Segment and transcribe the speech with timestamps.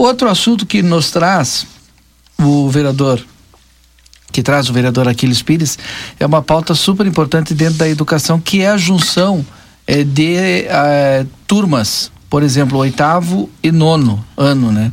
[0.00, 1.66] Outro assunto que nos traz
[2.38, 3.22] o vereador
[4.32, 5.78] que traz o vereador Aquiles Pires
[6.18, 9.44] é uma pauta super importante dentro da educação, que é a junção
[9.86, 14.90] é, de é, turmas, por exemplo, oitavo e nono ano, né?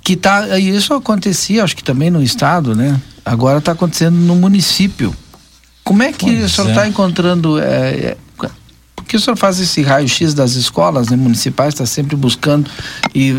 [0.00, 3.00] Que tá, isso acontecia, acho que também no estado, né?
[3.24, 5.12] Agora está acontecendo no município.
[5.82, 6.88] Como é que pois o senhor está é.
[6.88, 8.16] encontrando é,
[9.10, 12.70] porque o senhor faz esse raio-x das escolas né, municipais, está sempre buscando
[13.12, 13.34] e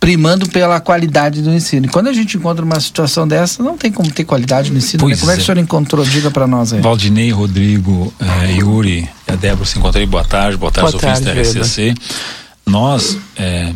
[0.00, 1.86] primando pela qualidade do ensino.
[1.86, 5.06] E quando a gente encontra uma situação dessa, não tem como ter qualidade no ensino.
[5.08, 5.16] Né?
[5.16, 5.44] Como é que o é.
[5.44, 6.04] senhor encontrou?
[6.04, 6.80] Diga para nós aí.
[6.80, 10.06] Valdinei, Rodrigo, eh, Yuri e a Débora se encontrei.
[10.06, 11.94] Boa tarde, boa tarde, boa tarde, da RCC.
[12.64, 13.72] Nós, eh,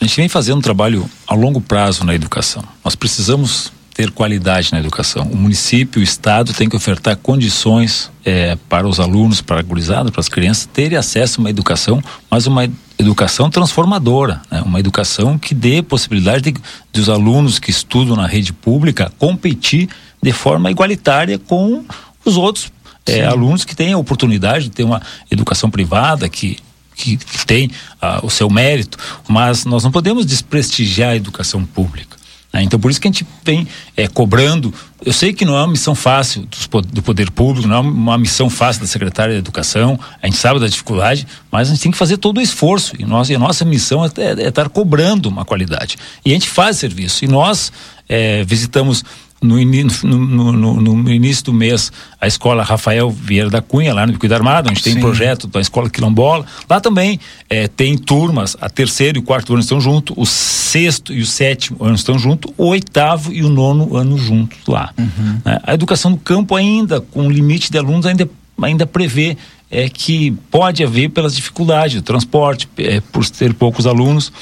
[0.00, 2.64] a gente vem fazendo um trabalho a longo prazo na educação.
[2.84, 5.24] Nós precisamos ter qualidade na educação.
[5.24, 10.10] O município, o estado tem que ofertar condições eh, para os alunos, para a gurizada,
[10.10, 12.68] para as crianças terem acesso a uma educação, mas uma
[12.98, 14.62] educação transformadora, né?
[14.62, 16.60] uma educação que dê possibilidade de,
[16.92, 19.88] de os alunos que estudam na rede pública competir
[20.22, 21.84] de forma igualitária com
[22.24, 22.70] os outros
[23.06, 26.58] é, alunos que têm a oportunidade de ter uma educação privada que
[27.00, 27.68] que, que tem
[28.02, 32.19] uh, o seu mérito, mas nós não podemos desprestigiar a educação pública.
[32.52, 32.62] Né?
[32.62, 34.72] Então, por isso que a gente vem é, cobrando.
[35.04, 36.46] Eu sei que não é uma missão fácil
[36.92, 40.60] do, poder público, não é uma missão fácil da secretária de Educação, a gente sabe
[40.60, 42.94] da dificuldade, mas a gente tem que fazer todo o esforço.
[42.98, 45.96] E, nós, e a nossa missão é, é, é estar cobrando uma qualidade.
[46.24, 47.24] E a gente faz serviço.
[47.24, 47.72] E nós
[48.08, 49.04] é, visitamos
[49.40, 54.12] no, no, no, no, início do mês a escola Rafael Vieira da Cunha, lá no
[54.12, 55.00] Bicuída Armado, onde tem Sim.
[55.00, 56.44] projeto da escola Quilombola.
[56.68, 61.12] Lá também é, tem turmas, a terceiro e o quarto ano estão juntos, o sexto
[61.14, 64.92] e o sétimo ano estão juntos, o oitavo e o nono ano juntos lá.
[64.98, 65.40] Uhum.
[65.44, 68.28] É, a educação no campo ainda, com limite de alunos, ainda,
[68.60, 69.36] ainda prevê
[69.70, 74.32] é que pode haver pelas dificuldades do transporte, é, por ter poucos alunos.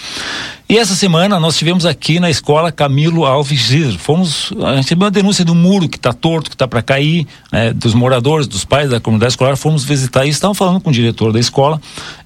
[0.71, 3.99] E essa semana nós tivemos aqui na escola Camilo Alves Gisler.
[3.99, 7.27] Fomos, a gente recebeu uma denúncia do muro que está torto, que está para cair,
[7.51, 9.57] né, dos moradores, dos pais da comunidade escolar.
[9.57, 11.81] Fomos visitar e estavam falando com o diretor da escola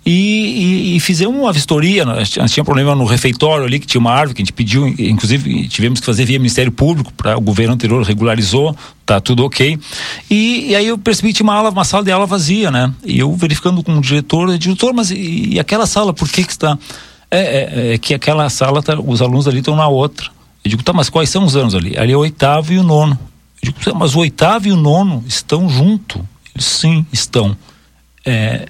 [0.05, 2.05] e, e, e fizemos uma vistoria.
[2.05, 4.89] Nós, nós tinha problema no refeitório ali, que tinha uma árvore que a gente pediu,
[4.89, 9.78] inclusive tivemos que fazer via Ministério Público, para o governo anterior regularizou, tá tudo ok.
[10.28, 12.93] E, e, aí eu percebi que tinha uma, aula, uma sala de aula vazia, né?
[13.05, 16.50] E eu verificando com o diretor, diretor, mas e, e aquela sala, por que que
[16.50, 16.77] está
[17.38, 20.31] é, é, é que aquela sala, tá, os alunos ali estão na outra.
[20.65, 21.97] Eu digo, tá, mas quais são os anos ali?
[21.98, 23.19] Ali é o oitavo e o nono.
[23.62, 26.19] Eu digo, mas o oitavo e o nono estão junto.
[26.54, 27.56] Eles, sim, estão.
[28.25, 28.69] É,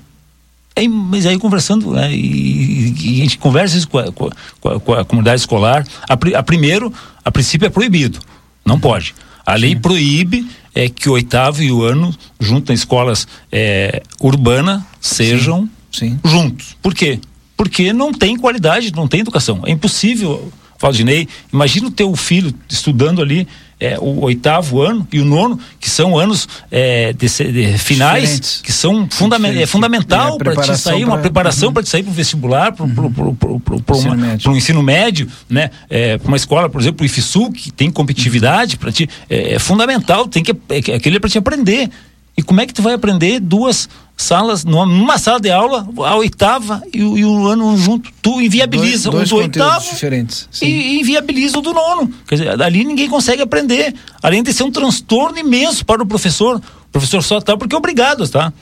[0.75, 4.29] é, mas aí conversando, né, e, e, a gente conversa isso com a, com
[4.69, 5.87] a, com a comunidade escolar.
[6.09, 6.93] A, a, primeiro,
[7.25, 8.21] a princípio é proibido,
[8.65, 9.15] não pode.
[9.45, 9.81] A lei Sim.
[9.81, 16.11] proíbe é, que o oitavo e o ano, junto nas escolas é, urbanas, sejam Sim.
[16.11, 16.21] Sim.
[16.25, 16.77] juntos.
[16.81, 17.21] Por quê?
[17.63, 19.63] Porque não tem qualidade, não tem educação.
[19.65, 20.51] É impossível,
[20.81, 23.47] Valdinei, imagina o teu filho estudando ali
[23.79, 28.61] é, o oitavo ano e o nono, que são anos é, de, de, finais, Diferentes.
[28.63, 31.75] que são fundament, é fundamental para te sair, uma preparação uhum.
[31.75, 35.71] para te sair para o vestibular, para o ensino, ensino médio, né?
[35.89, 39.59] É, para uma escola, por exemplo, o IFSU, que tem competitividade, para ti, é, é,
[39.61, 41.89] fundamental, tem que, é, aquele é para te aprender.
[42.37, 43.89] E como é que tu vai aprender duas
[44.23, 48.11] salas, numa sala de aula, a oitava e, o, e o ano junto?
[48.23, 52.13] Tu inviabiliza dois, dois o do oitavo diferentes, e, e inviabiliza o do nono.
[52.27, 53.95] Quer dizer, ali ninguém consegue aprender.
[54.23, 56.57] Além de ser um transtorno imenso para o professor.
[56.57, 58.53] O professor só está porque é obrigado, tá?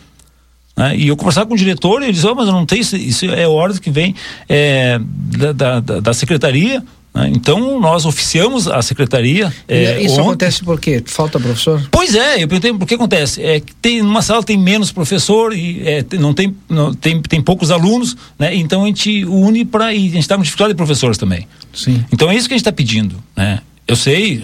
[0.76, 0.96] Né?
[0.96, 2.96] E eu conversava com o diretor e ele disse, oh, mas eu não tenho isso,
[2.96, 4.14] isso é ordem que vem
[4.48, 6.82] é, da, da, da secretaria?
[7.28, 9.52] Então, nós oficiamos a secretaria.
[9.68, 10.20] É, isso ontem.
[10.20, 11.02] acontece por quê?
[11.04, 11.82] Falta professor?
[11.90, 13.42] Pois é, eu perguntei por que acontece.
[13.42, 17.70] É tem numa sala tem menos professor e é, não tem, não, tem, tem poucos
[17.70, 18.54] alunos, né?
[18.54, 19.92] Então a gente une para.
[19.94, 21.46] E a gente está com dificuldade de professores também.
[21.72, 22.04] Sim.
[22.12, 23.60] Então é isso que a gente está pedindo, né?
[23.90, 24.40] Eu sei,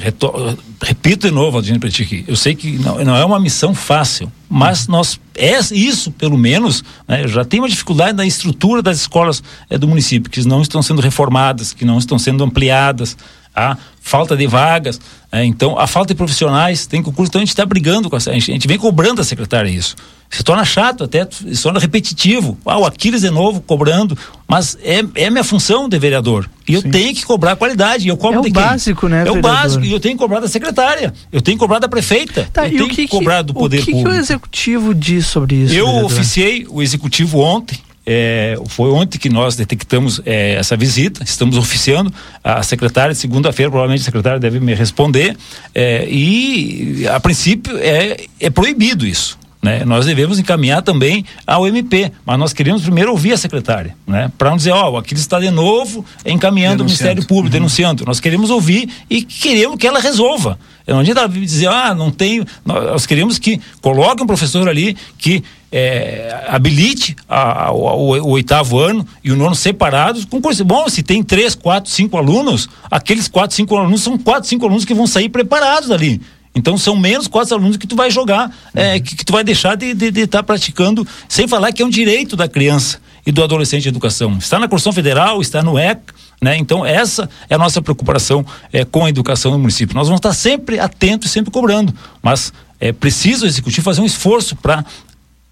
[0.83, 4.89] repito de novo, Aldine Petit, eu sei que não, não, é uma missão fácil, mas
[4.89, 9.79] nós, é isso pelo menos, né, já tem uma dificuldade na estrutura das escolas é,
[9.79, 13.17] do município, que não estão sendo reformadas, que não estão sendo ampliadas,
[13.57, 15.01] a falta de vagas,
[15.33, 18.19] é, então a falta de profissionais, tem concurso, então a gente está brigando com a,
[18.19, 19.97] a gente, a gente vem cobrando a secretária isso
[20.29, 22.59] se torna chato até, se torna repetitivo.
[22.67, 26.49] Ah, o Aquiles de novo cobrando, mas é, é minha função de vereador.
[26.69, 26.91] E eu Sim.
[26.91, 28.09] tenho que cobrar qualidade.
[28.09, 29.21] Eu cobro é o básico, né?
[29.21, 29.39] É vereador?
[29.39, 29.85] o básico.
[29.85, 31.15] E eu tenho que cobrar da secretária.
[31.31, 32.49] Eu tenho que cobrar da prefeita.
[32.53, 34.09] Tá, eu tenho que, que cobrar do poder o que público.
[34.09, 35.75] O que o executivo diz sobre isso?
[35.75, 36.13] Eu vereador?
[36.13, 37.79] oficiei o executivo ontem.
[38.07, 42.13] É, foi ontem que nós detectamos é, essa visita, estamos oficiando.
[42.43, 45.37] A secretária, segunda-feira, provavelmente a secretária deve me responder.
[45.75, 49.37] É, e, a princípio, é, é proibido isso.
[49.67, 49.85] Né?
[49.85, 54.31] Nós devemos encaminhar também ao MP, mas nós queremos primeiro ouvir a secretária, né?
[54.39, 57.61] Para não dizer, ó, oh, aquilo está de novo encaminhando o Ministério Público, uhum.
[57.61, 58.05] denunciando.
[58.07, 60.57] Nós queremos ouvir e queremos que ela resolva.
[60.87, 62.45] Não adianta dizer, ah, não tenho.
[62.65, 65.43] Nós queremos que coloque um professor ali que
[65.73, 70.63] é, habilite a, a, o, o, oitavo ano e o nono separados com coisa.
[70.63, 74.85] Bom, se tem três, quatro, cinco alunos, aqueles quatro, cinco alunos são quatro, cinco alunos
[74.85, 76.21] que vão sair preparados dali.
[76.57, 79.01] Então são menos quatro alunos que tu vai jogar, é, uhum.
[79.03, 81.87] que, que, tu vai deixar de estar de, de tá praticando, sem falar que é
[81.87, 84.39] um direito da criança e do adolescente de educação.
[84.39, 86.57] Está na Constituição Federal, está no ECA, né?
[86.57, 89.95] Então essa é a nossa preocupação é, com a educação no município.
[89.95, 94.07] Nós vamos estar sempre atentos e sempre cobrando, mas é preciso o executivo fazer um
[94.07, 94.83] esforço para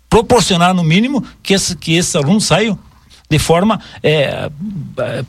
[0.08, 2.78] proporcionar no mínimo que, esse, que esses alunos saiam
[3.28, 4.48] de forma é,
[4.98, 5.24] é,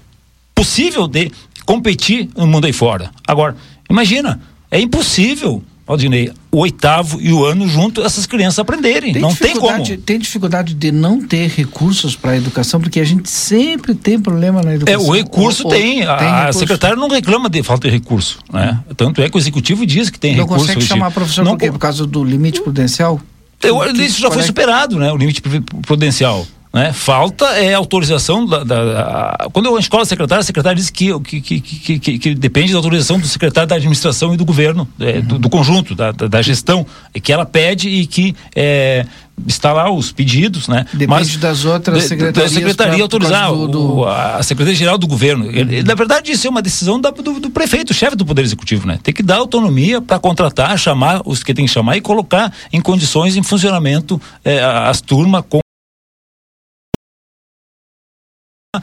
[0.53, 1.29] possível de
[1.65, 3.11] competir no mundo aí fora.
[3.27, 3.57] Agora,
[3.89, 4.39] imagina,
[4.71, 9.13] é impossível, Aldinei, o oitavo e o ano junto, essas crianças aprenderem.
[9.13, 9.97] Tem não tem como.
[9.97, 14.63] Tem dificuldade de não ter recursos para a educação, porque a gente sempre tem problema
[14.63, 14.99] na educação.
[14.99, 16.03] É, o recurso ou, tem.
[16.03, 16.59] Ou a, tem recurso.
[16.59, 18.39] secretária não reclama de falta de recurso.
[18.51, 18.79] Né?
[18.97, 20.65] Tanto é que o executivo diz que tem não recurso.
[20.65, 21.71] Não consegue chamar professor não, por quê?
[21.71, 23.21] Por causa do limite prudencial?
[23.61, 24.45] Eu, isso já foi é?
[24.45, 25.11] superado, né?
[25.11, 25.39] O limite
[25.85, 26.47] prudencial.
[26.75, 26.91] Né?
[26.91, 31.39] Falta é autorização da, da, da, quando a escola secretária, a secretária diz que que,
[31.39, 35.39] que, que, que, depende da autorização do secretário da administração e do governo, é, do,
[35.39, 36.85] do, conjunto, da, da, gestão,
[37.23, 39.05] que ela pede e que é,
[39.47, 40.85] está lá os pedidos, né?
[40.91, 42.51] Depende Mas, das outras secretarias.
[42.51, 43.95] Da secretaria autorizar, do, do...
[43.99, 45.49] O, a Secretaria-Geral do Governo.
[45.49, 48.85] Ele, na verdade, isso é uma decisão da, do, do, prefeito, chefe do Poder Executivo,
[48.85, 48.99] né?
[49.01, 52.81] Tem que dar autonomia para contratar, chamar os que tem que chamar e colocar em
[52.81, 55.59] condições, em funcionamento, é, as turmas com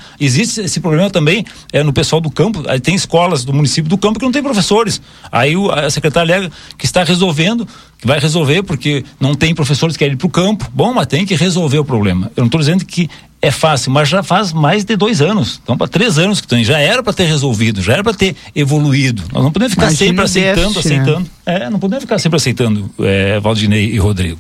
[0.21, 2.63] Existe esse problema também é, no pessoal do campo.
[2.69, 5.01] Aí tem escolas do município do campo que não tem professores.
[5.31, 7.67] Aí o, a secretária alega que está resolvendo,
[7.99, 10.71] que vai resolver porque não tem professores que querem ir para o campo.
[10.73, 12.31] Bom, mas tem que resolver o problema.
[12.37, 13.09] Eu não estou dizendo que
[13.43, 15.61] é fácil, mas já faz mais de dois anos.
[15.63, 18.37] Então, para três anos que tem, já era para ter resolvido, já era para ter
[18.55, 19.25] evoluído.
[19.33, 21.21] Nós não podemos ficar Imagina sempre aceitando, aceitando.
[21.21, 21.27] Né?
[21.45, 24.39] É, não podemos ficar sempre aceitando, é, Valdinei e Rodrigo.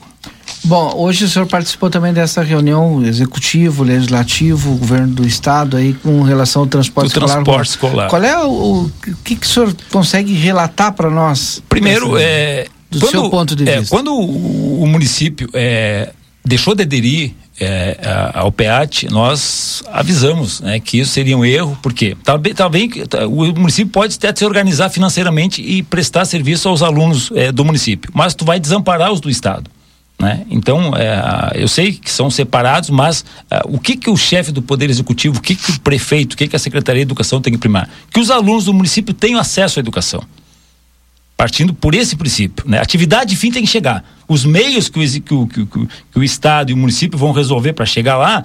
[0.65, 6.23] Bom, hoje o senhor participou também dessa reunião executivo, legislativo, governo do estado aí com
[6.23, 7.35] relação ao transporte do escolar.
[7.35, 8.09] Transporte escolar.
[8.09, 8.93] Qual é o, o
[9.25, 11.61] que, que o senhor consegue relatar para nós?
[11.69, 13.95] Primeiro, é, do quando, seu ponto de é, vista.
[13.95, 16.13] Quando o, o município é,
[16.45, 17.99] deixou de aderir é,
[18.35, 22.91] ao PEAT, nós avisamos né, que isso seria um erro, porque talvez, talvez
[23.29, 28.11] o município pode até se organizar financeiramente e prestar serviço aos alunos é, do município,
[28.15, 29.71] mas tu vai desamparar os do estado.
[30.23, 30.47] Né?
[30.49, 34.63] Então, é, eu sei que são separados, mas é, o que, que o chefe do
[34.63, 37.53] Poder Executivo, o que, que o prefeito, o que, que a Secretaria de Educação tem
[37.53, 37.91] que primar?
[38.09, 40.23] Que os alunos do município tenham acesso à educação.
[41.37, 42.65] Partindo por esse princípio.
[42.69, 42.79] Né?
[42.79, 44.05] Atividade fim tem que chegar.
[44.29, 47.85] Os meios que o, que, que, que o Estado e o município vão resolver para
[47.85, 48.45] chegar lá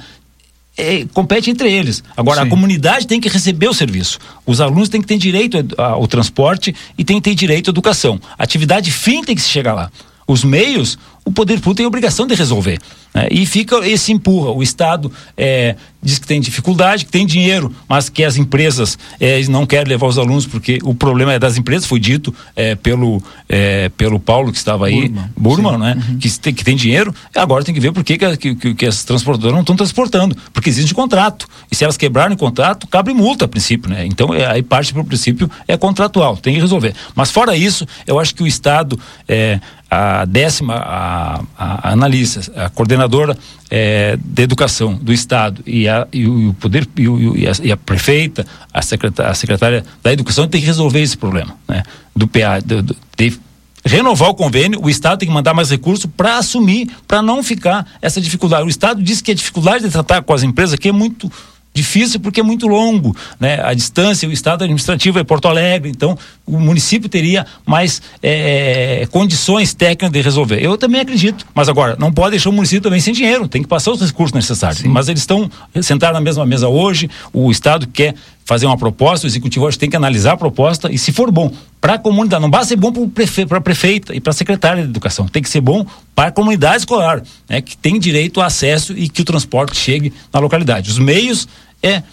[0.76, 2.04] é, compete entre eles.
[2.16, 2.48] Agora, Sim.
[2.48, 4.18] a comunidade tem que receber o serviço.
[4.48, 8.20] Os alunos têm que ter direito ao transporte e têm que ter direito à educação.
[8.36, 9.92] Atividade fim tem que se chegar lá.
[10.28, 12.80] Os meios, o poder público tem a obrigação de resolver.
[13.14, 13.28] Né?
[13.30, 14.52] E fica esse empurra.
[14.52, 19.42] O Estado é, diz que tem dificuldade, que tem dinheiro, mas que as empresas é,
[19.50, 23.22] não querem levar os alunos porque o problema é das empresas, foi dito é, pelo,
[23.50, 26.04] é, pelo Paulo que estava aí, Burman, Burman né?
[26.10, 26.18] Uhum.
[26.18, 29.04] Que, tem, que tem dinheiro, agora tem que ver por que, que, que, que as
[29.04, 31.46] transportadoras não estão transportando, porque existe contrato.
[31.70, 34.06] E se elas quebrarem o contrato, cabe multa a princípio, né?
[34.06, 36.94] Então é, aí parte para o princípio é contratual, tem que resolver.
[37.14, 38.98] Mas fora isso, eu acho que o Estado,
[39.28, 39.60] é,
[39.90, 41.17] a décima, a,
[41.58, 43.38] a analista, a coordenadora
[43.70, 47.48] é, de educação do Estado e, a, e, o, e o poder e, o, e,
[47.48, 51.56] a, e, a, prefeita, a secretária, a secretária da educação tem que resolver esse problema,
[51.68, 51.84] né?
[52.16, 53.40] Do PA, do, do, de
[53.86, 57.86] renovar o convênio, o Estado tem que mandar mais recursos para assumir, para não ficar
[58.02, 58.64] essa dificuldade.
[58.64, 61.32] O Estado diz que a dificuldade de tratar com as empresas aqui é muito
[61.78, 63.62] Difícil porque é muito longo, né?
[63.64, 69.76] A distância, o estado administrativo é Porto Alegre, então o município teria mais é, condições
[69.76, 70.60] técnicas de resolver.
[70.60, 73.68] Eu também acredito, mas agora não pode deixar o município também sem dinheiro, tem que
[73.68, 74.80] passar os recursos necessários.
[74.80, 74.88] Sim.
[74.88, 75.50] Mas eles estão
[75.84, 79.90] sentados na mesma mesa hoje, o estado quer fazer uma proposta, o executivo hoje tem
[79.90, 82.94] que analisar a proposta e se for bom para a comunidade, não basta ser bom
[82.94, 86.30] para prefe, a prefeita e para a secretária de educação, tem que ser bom para
[86.30, 90.40] a comunidade escolar, né, que tem direito ao acesso e que o transporte chegue na
[90.40, 90.90] localidade.
[90.90, 91.46] Os meios
[91.82, 92.04] é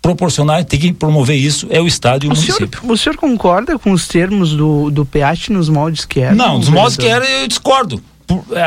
[0.00, 2.80] proporcionar, tem que promover isso, é o Estado e o, o município.
[2.80, 6.34] Senhor, o senhor concorda com os termos do, do PEAT nos moldes que era?
[6.34, 8.02] Não, nos moldes que era eu discordo.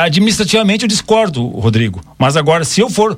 [0.04, 2.02] Administrativamente eu discordo, Rodrigo.
[2.18, 3.18] Mas agora, se eu for,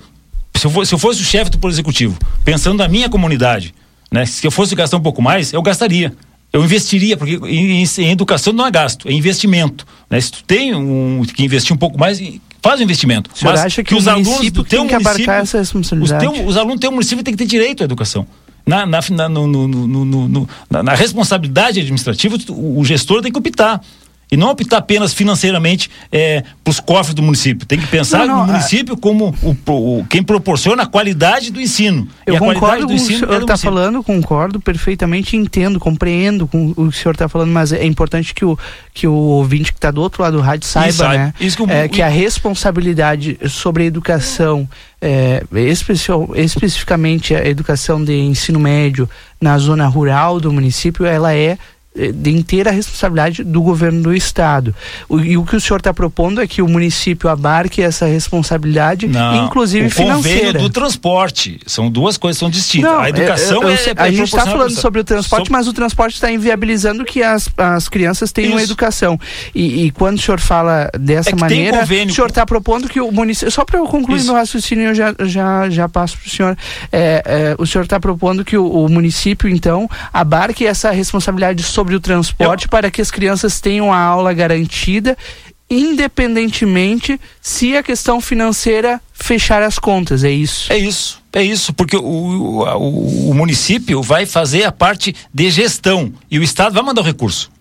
[0.55, 3.73] se eu, for, se eu fosse o chefe do Poder Executivo, pensando na minha comunidade,
[4.11, 4.25] né?
[4.25, 6.13] Se eu fosse gastar um pouco mais, eu gastaria.
[6.51, 9.87] Eu investiria, porque em, em educação não é gasto, é investimento.
[10.09, 10.19] Né?
[10.19, 12.21] Se tu tem um, que investir um pouco mais,
[12.61, 13.29] faz o investimento.
[13.29, 16.25] O mas acha que, que os alunos do teu município, abarcar essa responsabilidade?
[16.25, 18.25] Os, teu, os alunos do teu município têm que ter direito à educação.
[18.65, 19.67] Na, na, na, no, no,
[20.05, 23.81] no, na, responsabilidade administrativa, o gestor tem que optar
[24.31, 27.67] e não optar apenas financeiramente é, para os cofres do município.
[27.67, 31.59] Tem que pensar não, não, no município como o, o, quem proporciona a qualidade do
[31.59, 32.07] ensino.
[32.25, 36.73] Eu concordo com o que o senhor está falando, concordo perfeitamente, entendo, compreendo com o
[36.73, 38.57] que o senhor está falando, mas é importante que o,
[38.93, 41.33] que o ouvinte que está do outro lado do rádio saiba, né?
[41.37, 44.67] Isso que, é, que a responsabilidade sobre a educação,
[45.01, 45.43] é,
[46.35, 49.09] especificamente a educação de ensino médio
[49.41, 51.57] na zona rural do município, ela é
[51.93, 54.73] de inteira responsabilidade do governo do estado.
[55.09, 59.07] O, e o que o senhor está propondo é que o município abarque essa responsabilidade,
[59.07, 60.57] Não, inclusive o financeira.
[60.57, 61.59] do transporte.
[61.65, 62.89] São duas coisas são distintas.
[62.89, 65.67] Não, a educação eu, eu, é, é, A gente está falando sobre o transporte, mas
[65.67, 68.67] o transporte está inviabilizando que as, as crianças tenham Isso.
[68.67, 69.19] educação.
[69.53, 73.11] E, e, quando o senhor fala dessa é maneira, o senhor está propondo que o
[73.11, 73.51] município.
[73.51, 74.27] Só para eu concluir Isso.
[74.27, 76.57] meu raciocínio, eu já, já, já passo para o senhor.
[76.89, 81.80] É, é, o senhor está propondo que o, o município, então, abarque essa responsabilidade sobre
[81.81, 82.69] sobre o transporte Eu...
[82.69, 85.17] para que as crianças tenham a aula garantida,
[85.67, 90.71] independentemente se a questão financeira fechar as contas, é isso?
[90.71, 96.13] É isso, é isso, porque o, o, o município vai fazer a parte de gestão
[96.29, 97.51] e o Estado vai mandar o recurso.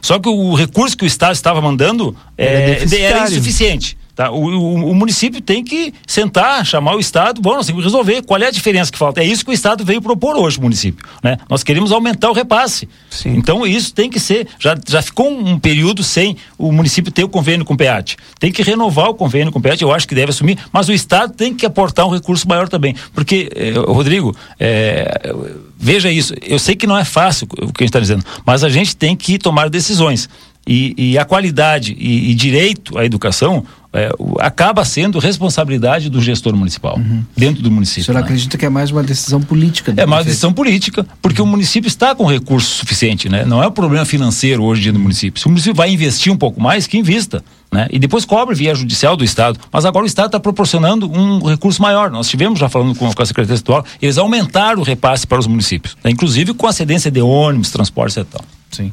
[0.00, 3.96] Só que o recurso que o Estado estava mandando é, era insuficiente.
[4.16, 4.30] Tá?
[4.30, 8.22] O, o, o, município tem que sentar, chamar o Estado, bom, nós temos que resolver
[8.22, 9.20] qual é a diferença que falta.
[9.20, 11.06] É isso que o Estado veio propor hoje, o município.
[11.22, 11.36] Né?
[11.50, 12.88] Nós queremos aumentar o repasse.
[13.10, 13.34] Sim.
[13.36, 14.48] Então isso tem que ser.
[14.58, 18.16] Já, já ficou um período sem o município ter o convênio com o PEAT.
[18.40, 20.94] Tem que renovar o convênio com o PEAT, eu acho que deve assumir, mas o
[20.94, 22.96] Estado tem que aportar um recurso maior também.
[23.12, 25.34] Porque, eh, Rodrigo, eh,
[25.78, 28.64] veja isso, eu sei que não é fácil o que a gente está dizendo, mas
[28.64, 30.26] a gente tem que tomar decisões.
[30.68, 33.64] E, e a qualidade e, e direito à educação
[33.96, 34.10] é,
[34.40, 37.24] acaba sendo responsabilidade do gestor municipal, uhum.
[37.36, 38.02] dentro do município.
[38.02, 38.24] O senhor né?
[38.24, 39.94] acredita que é mais uma decisão política?
[39.96, 43.44] É mais uma decisão política, porque o município está com recurso suficiente, né?
[43.46, 45.40] Não é um problema financeiro hoje no município.
[45.40, 47.42] Se o município vai investir um pouco mais, que invista.
[47.72, 47.88] Né?
[47.90, 49.58] E depois cobre via judicial do Estado.
[49.72, 52.10] Mas agora o Estado está proporcionando um recurso maior.
[52.10, 55.46] Nós tivemos, já falando com, com a Secretaria Estadual, eles aumentaram o repasse para os
[55.46, 56.10] municípios, né?
[56.10, 58.44] inclusive com a cedência de ônibus, transportes e tal.
[58.70, 58.92] Sim.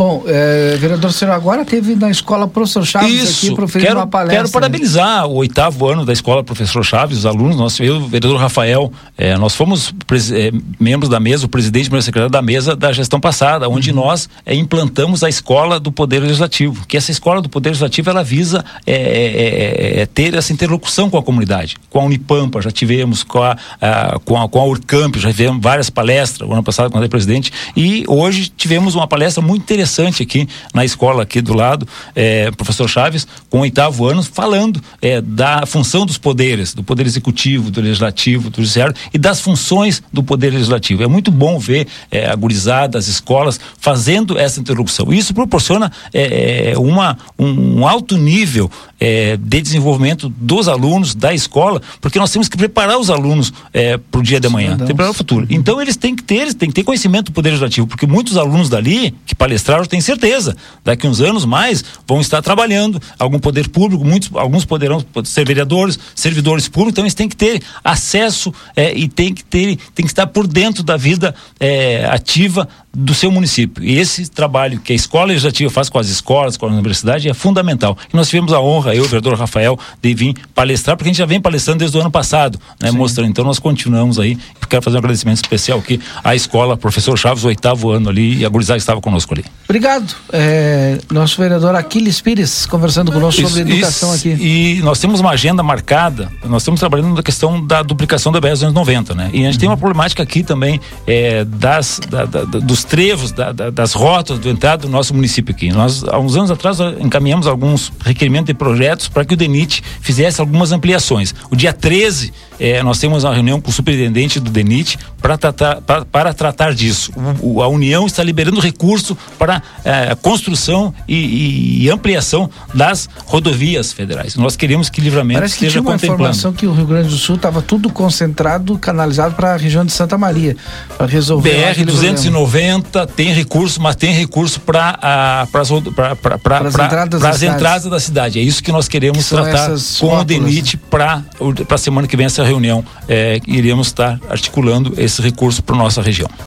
[0.00, 4.06] Bom, é, vereador Ciro, agora teve na escola Professor Chaves Isso, aqui proferindo quero, uma
[4.06, 4.38] palestra.
[4.38, 8.40] Quero parabenizar o oitavo ano da escola Professor Chaves, os alunos, nós, eu, o vereador
[8.40, 9.94] Rafael, é, nós fomos
[10.32, 13.90] é, membros da mesa, o presidente e o secretário da mesa da gestão passada, onde
[13.90, 13.96] uhum.
[13.96, 18.24] nós é, implantamos a escola do Poder Legislativo, que essa escola do Poder Legislativo, ela
[18.24, 23.42] visa é, é, ter essa interlocução com a comunidade, com a Unipampa, já tivemos, com
[23.42, 27.04] a, a com a, com a Urcamp, já tivemos várias palestras, o ano passado quando
[27.04, 31.86] eu presidente, e hoje tivemos uma palestra muito interessante aqui na escola aqui do lado,
[32.14, 37.70] é, professor Chaves, com oitavo ano, falando é, da função dos poderes, do poder executivo,
[37.70, 41.02] do legislativo, do judiciário e das funções do poder legislativo.
[41.02, 45.12] É muito bom ver é, a gurizada, as escolas fazendo essa interrupção.
[45.12, 48.70] Isso proporciona é, é, uma, um alto nível
[49.00, 53.96] é, de desenvolvimento dos alunos da escola, porque nós temos que preparar os alunos é,
[53.96, 55.46] para o dia de amanhã, preparar o futuro.
[55.48, 58.36] Então eles têm que ter, eles têm que ter conhecimento do poder legislativo, porque muitos
[58.36, 60.54] alunos dali que palestraram têm certeza,
[60.84, 65.98] daqui uns anos mais vão estar trabalhando, algum poder público, muitos, alguns poderão ser vereadores,
[66.14, 70.12] servidores públicos, então eles têm que ter acesso é, e têm que ter, tem que
[70.12, 73.84] estar por dentro da vida é, ativa do seu município.
[73.84, 77.34] E esse trabalho que a escola legislativa faz com as escolas, com a universidade, é
[77.34, 77.96] fundamental.
[78.12, 81.18] E nós tivemos a honra, eu, o vereador Rafael, de vir palestrar, porque a gente
[81.18, 82.90] já vem palestrando desde o ano passado, né?
[82.90, 83.30] Mostrando.
[83.30, 84.36] Então nós continuamos aí.
[84.60, 88.38] Eu quero fazer um agradecimento especial aqui à escola, professor Chaves, o oitavo ano ali,
[88.38, 89.44] e a gurizada estava conosco ali.
[89.64, 90.14] Obrigado.
[90.32, 94.42] É, nosso vereador Aquiles Pires conversando conosco isso, sobre educação isso, aqui.
[94.42, 98.48] E nós temos uma agenda marcada, nós estamos trabalhando na questão da duplicação da BR
[98.50, 99.30] 290, né?
[99.32, 99.60] E a gente uhum.
[99.60, 103.92] tem uma problemática aqui também é, das, da, da, dos dos trevos, da, da, das
[103.92, 105.70] rotas do entrada do nosso município aqui.
[105.70, 110.40] Nós, há uns anos atrás, encaminhamos alguns requerimentos de projetos para que o DENIT fizesse
[110.40, 111.34] algumas ampliações.
[111.50, 115.80] O dia 13, é, nós temos uma reunião com o superintendente do DENIT para tratar,
[116.10, 117.12] para tratar disso.
[117.42, 123.92] O, o, a União está liberando recurso para eh, construção e, e, ampliação das rodovias
[123.92, 124.36] federais.
[124.36, 127.16] Nós queremos que Livramento Parece que esteja tinha uma informação que o Rio Grande do
[127.16, 130.56] Sul estava tudo concentrado, canalizado para a região de Santa Maria,
[130.96, 131.50] para resolver...
[131.50, 138.38] BR-290, aumenta, tem recurso, mas tem recurso para as entradas, entradas da cidade.
[138.38, 140.82] É isso que nós queremos que tratar com o DENIT né?
[140.90, 141.24] para
[141.68, 142.84] a semana que vem, essa reunião.
[143.08, 146.30] É, iremos estar articulando esse recurso para nossa região.